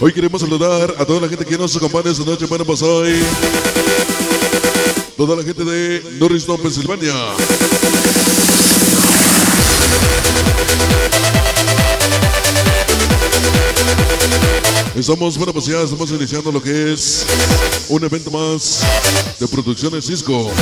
Hoy 0.00 0.12
queremos 0.12 0.40
saludar 0.40 0.94
a 0.96 1.04
toda 1.04 1.22
la 1.22 1.28
gente 1.28 1.44
que 1.44 1.58
nos 1.58 1.76
acompaña 1.76 2.12
esta 2.12 2.24
noche. 2.24 2.46
Bueno, 2.46 2.64
pues 2.64 2.80
hoy. 2.82 3.20
Toda 5.16 5.34
la 5.34 5.42
gente 5.42 5.64
de 5.64 6.04
Norristown, 6.20 6.60
Pensilvania. 6.62 7.12
Estamos, 14.94 15.36
bueno, 15.36 15.52
pues 15.52 15.66
ya 15.66 15.82
estamos 15.82 16.10
iniciando 16.12 16.52
lo 16.52 16.62
que 16.62 16.92
es 16.92 17.26
un 17.88 18.04
evento 18.04 18.30
más 18.30 18.84
de 19.40 19.48
producciones 19.48 20.06
Cisco. 20.06 20.52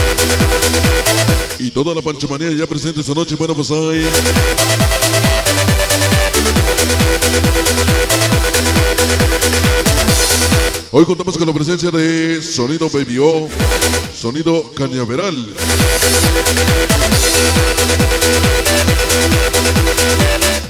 Y 1.59 1.71
toda 1.71 1.95
la 1.95 2.01
panchomanía 2.01 2.53
ya 2.53 2.67
presente 2.67 3.03
esta 3.03 3.13
noche, 3.13 3.35
bueno, 3.35 3.55
pues 3.55 3.71
hoy. 3.71 4.03
Hoy 10.99 11.05
contamos 11.05 11.37
con 11.37 11.47
la 11.47 11.53
presencia 11.53 11.91
de 11.91 12.41
Sonido 12.41 12.89
Baby 12.89 13.19
O, 13.19 13.51
Sonido 14.19 14.73
Cañaveral. 14.73 15.55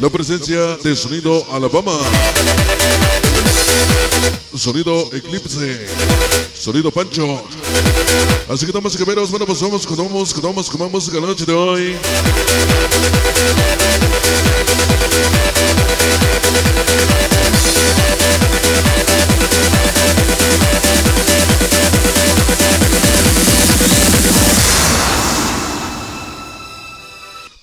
La 0.00 0.10
presencia 0.10 0.78
de 0.82 0.96
Sonido 0.96 1.46
Alabama. 1.52 1.92
Sonido 4.56 5.08
Eclipse. 5.12 5.86
Sonido 6.58 6.90
Pancho. 6.90 7.44
Así 8.48 8.66
que 8.66 8.72
damas 8.72 8.96
y 8.96 8.98
caballeros, 8.98 9.30
bueno, 9.30 9.46
pues 9.46 9.60
vamos, 9.60 9.86
vamos, 10.42 10.68
con 10.68 10.90
música 10.90 11.20
la 11.20 11.26
noche 11.28 11.44
de 11.44 11.52
hoy. 11.52 11.96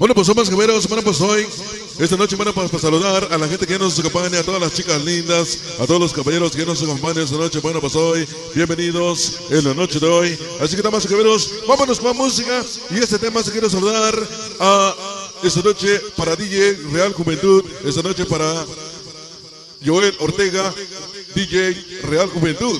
Bueno, 0.04 0.16
pues 0.16 0.28
somos 0.28 0.50
gemeros, 0.50 0.86
bueno, 0.90 1.02
pues 1.02 1.22
hoy, 1.22 1.48
esta 1.98 2.18
noche, 2.18 2.36
bueno, 2.36 2.54
pues 2.54 2.70
para 2.70 2.82
saludar 2.82 3.26
a 3.32 3.38
la 3.38 3.48
gente 3.48 3.66
que 3.66 3.80
nos 3.80 3.98
acompaña, 3.98 4.40
a 4.40 4.44
todas 4.44 4.60
las 4.60 4.74
chicas 4.74 5.02
lindas, 5.02 5.60
a 5.80 5.88
todos 5.88 6.02
los 6.02 6.12
caballeros 6.12 6.52
que 6.52 6.66
nos 6.66 6.84
acompañan 6.84 7.24
esta 7.24 7.38
noche, 7.38 7.60
bueno, 7.60 7.80
pues 7.80 7.96
hoy, 7.96 8.28
bienvenidos 8.54 9.40
en 9.50 9.64
la 9.64 9.74
noche 9.74 10.02
de 10.02 10.08
hoy. 10.10 10.38
Así 10.60 10.76
que, 10.76 10.82
damas 10.82 11.06
y 11.06 11.08
caballeros, 11.08 11.52
vámonos 11.66 12.02
con 12.02 12.18
música 12.18 12.66
y 12.90 12.98
este 12.98 13.18
tema 13.18 13.42
se 13.44 13.52
quiere 13.52 13.70
saludar 13.70 14.14
a 14.60 14.94
esta 15.42 15.62
noche 15.62 16.02
para 16.18 16.36
DJ 16.36 16.80
Real 16.92 17.14
Juventud, 17.14 17.64
esta 17.86 18.02
noche 18.02 18.26
para 18.26 18.66
Joel 19.86 20.14
Ortega, 20.20 20.74
DJ 21.34 22.02
Real 22.10 22.28
Juventud. 22.28 22.78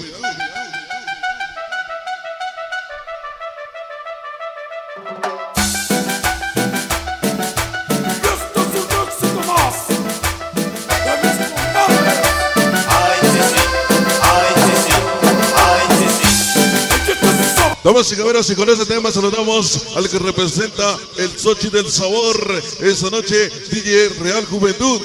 Damas 17.84 18.10
y 18.14 18.16
caballeros, 18.16 18.50
y 18.50 18.56
con 18.56 18.70
este 18.70 18.86
tema 18.86 19.12
saludamos 19.12 19.88
al 19.98 20.10
que 20.10 20.18
representa 20.18 20.98
el 21.18 21.38
Sochi 21.38 21.70
del 21.70 21.92
Sabor 21.92 22.64
esta 22.80 23.10
noche, 23.10 23.50
DJ 23.70 24.10
Real 24.22 24.46
Juventud. 24.46 25.02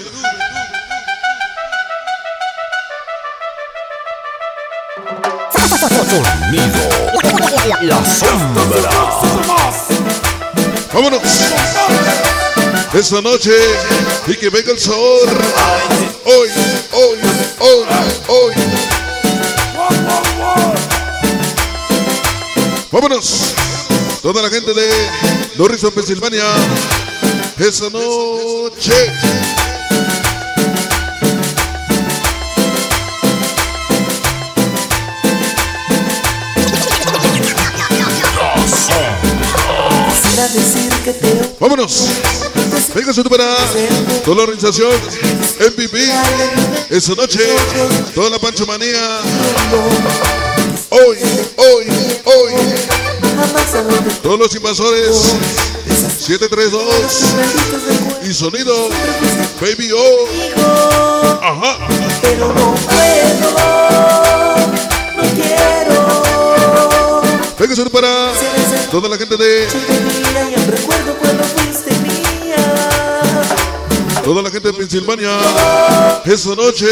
Sonido. 6.09 6.89
La 7.83 8.05
sombra. 8.05 8.91
Vámonos. 10.93 11.23
Esta 12.95 13.21
noche 13.21 13.51
y 14.29 14.37
que 14.37 14.51
venga 14.51 14.71
el 14.71 14.79
sabor. 14.79 15.29
Hoy, 16.25 16.49
hoy, 16.93 17.19
hoy, 17.61 17.87
hoy. 18.29 18.98
Vámonos. 23.01 23.55
Toda 24.23 24.43
la 24.43 24.51
gente 24.51 24.75
de 24.75 24.89
Norristown, 25.55 25.93
Pensilvania. 25.95 26.43
Esa 27.57 27.89
noche. 27.91 28.93
Vámonos. 41.61 42.09
Venga, 42.97 43.13
su 43.13 43.23
para 43.23 43.45
toda 44.25 44.37
la 44.39 44.43
organización 44.43 44.91
MVP. 45.61 45.99
Esa 46.91 47.15
noche, 47.15 47.47
toda 48.13 48.31
la 48.31 48.41
panchomanía. 48.41 49.21
Hoy, 51.07 51.19
hoy, 51.57 51.87
hoy. 52.25 52.53
Todos 54.23 54.39
los 54.39 54.55
invasores. 54.55 55.37
732 56.19 57.37
benditos 57.37 57.83
recuerdos 57.87 58.29
y 58.29 58.35
sonido. 58.35 58.89
Baby 59.61 59.93
O. 59.93 60.29
Ajá. 61.41 61.79
pero 62.21 62.49
no 62.49 62.75
puedo, 62.75 63.51
no 65.17 65.23
quiero. 65.35 67.23
Venga, 67.59 67.77
su 67.77 67.91
para 67.91 68.33
toda 68.91 69.09
la 69.09 69.17
gente 69.17 69.37
de. 69.37 69.69
Toda 74.25 74.43
la 74.43 74.51
gente 74.51 74.73
de 74.73 74.75
Pensilvania. 74.75 75.39
Esa 76.25 76.55
noche. 76.57 76.87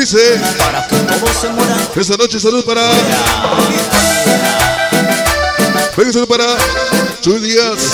Dice. 0.00 0.40
Para 0.56 0.86
que 0.86 0.96
todos 0.96 1.36
se. 1.92 2.00
Esta 2.00 2.16
noche 2.16 2.40
salud 2.40 2.64
para. 2.64 2.80
Venga, 5.94 6.12
salud 6.14 6.26
para. 6.26 6.46
Chuy 7.20 7.38
Díaz. 7.40 7.92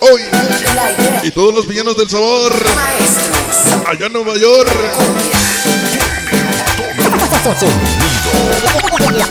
Hoy. 0.00 0.22
Y 1.22 1.30
todos 1.30 1.54
los 1.54 1.68
villanos 1.68 1.96
del 1.96 2.10
sabor. 2.10 2.52
Allá 3.86 4.06
en 4.06 4.12
Nueva 4.14 4.36
York. 4.36 4.68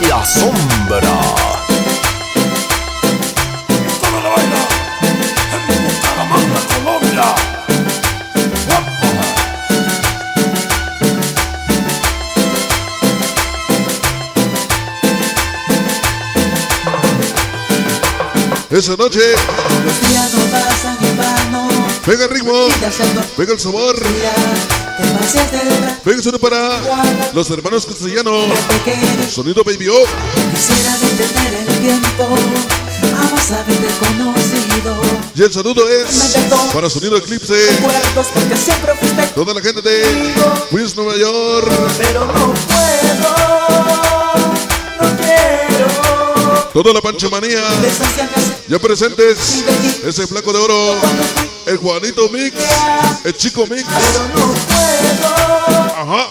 La 0.08 0.24
sombra. 0.24 1.43
Esa 18.74 18.96
noche. 18.96 19.20
Los 19.84 20.10
días 20.10 20.34
no 20.34 20.44
pasan 20.50 20.98
en 21.00 21.16
vano. 21.16 21.68
Venga 22.04 22.24
el 22.24 22.30
ritmo. 22.30 22.66
Venga 23.36 23.52
el 23.52 23.60
sabor. 23.60 23.94
Venga 26.04 26.22
salud 26.22 26.40
para. 26.40 26.80
Los 27.32 27.48
hermanos 27.50 27.86
castellanos. 27.86 28.46
Sonido 29.32 29.62
Baby 29.62 29.90
O. 29.90 29.94
Quisiera 30.52 30.98
detener 30.98 31.54
el 31.54 31.78
tiempo, 31.82 32.36
jamás 33.12 33.52
haberte 33.52 33.86
conocido. 34.00 35.00
Y 35.36 35.42
el 35.44 35.52
saludo 35.52 35.88
es 35.88 36.36
para 36.72 36.90
Sonido 36.90 37.16
Eclipse. 37.16 37.54
Toda 39.36 39.54
la 39.54 39.60
gente 39.60 39.82
de 39.82 40.02
Queens, 40.72 40.96
Nueva 40.96 41.16
York. 41.16 41.70
pero 41.96 42.26
no 42.26 42.52
puedo, 42.52 43.33
Toda 46.74 46.92
la 46.92 47.00
panchomanía. 47.00 47.62
Ya 48.66 48.80
presentes. 48.80 49.62
Ese 50.04 50.26
flaco 50.26 50.52
de 50.52 50.58
oro. 50.58 50.96
El 51.66 51.76
Juanito 51.76 52.28
Mix. 52.30 52.52
El 53.22 53.36
Chico 53.36 53.64
Mix. 53.68 53.84
Ajá. 55.96 56.26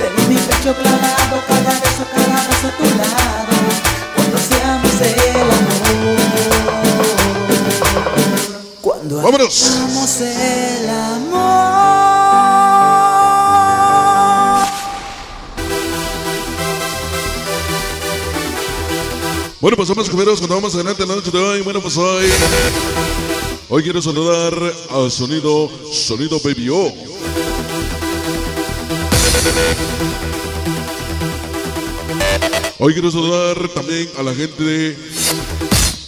Tengo 0.00 0.28
mi 0.28 0.34
pecho 0.34 0.74
clavado, 0.74 1.46
cada 1.46 1.70
beso, 1.80 2.04
cada 2.12 2.48
beso 2.48 2.66
a 2.66 2.76
tu 2.76 2.84
lado. 2.98 3.54
Cuando 4.16 4.36
hacíamos 4.36 5.00
el 5.00 5.40
amor. 5.42 6.18
Cuando 8.80 9.22
Vámonos. 9.22 9.54
Bueno, 19.62 19.76
pues 19.76 19.86
somos 19.86 20.10
caballeros, 20.10 20.40
cuando 20.40 20.56
vamos 20.56 20.74
adelante 20.74 21.04
en 21.04 21.08
la 21.08 21.14
noche 21.14 21.30
de 21.30 21.38
hoy. 21.38 21.60
Bueno, 21.60 21.80
pues 21.80 21.96
hoy. 21.96 22.26
Hoy 23.68 23.84
quiero 23.84 24.02
saludar 24.02 24.52
al 24.90 25.08
sonido, 25.08 25.70
sonido 25.92 26.40
Baby 26.40 26.68
O. 26.68 26.92
Hoy 32.80 32.92
quiero 32.92 33.08
saludar 33.12 33.68
también 33.68 34.08
a 34.18 34.24
la 34.24 34.34
gente 34.34 34.64
de, 34.64 34.96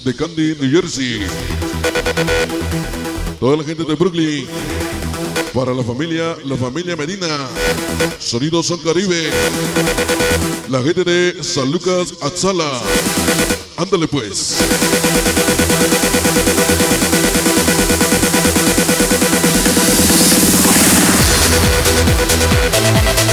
de 0.05 0.17
Candy, 0.17 0.57
New 0.61 0.73
Jersey. 0.73 1.21
Toda 3.39 3.57
la 3.59 3.63
gente 3.63 3.85
de 3.85 3.95
Brooklyn. 3.95 4.49
Para 5.55 5.73
la 5.73 5.85
familia, 5.85 6.37
la 6.45 6.57
familia 6.57 6.97
Medina. 6.97 7.29
Sonido 8.19 8.61
Son 8.61 8.77
Caribe. 8.81 9.31
La 10.69 10.83
gente 10.83 11.05
de 11.05 11.45
San 11.45 11.71
Lucas 11.71 12.13
Atzala. 12.21 12.83
Ándale 13.77 14.09
pues. 14.09 14.57